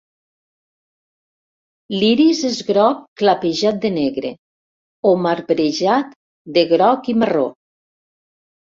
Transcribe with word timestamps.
L'iris 1.97 2.41
és 2.51 2.57
groc 2.71 3.05
clapejat 3.23 3.79
de 3.85 3.93
negre 4.01 4.35
o 5.13 5.15
marbrejat 5.29 6.21
de 6.59 6.67
groc 6.77 7.15
i 7.17 7.21
marró. 7.23 7.51